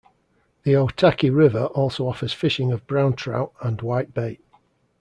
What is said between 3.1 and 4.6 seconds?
trout and white bait.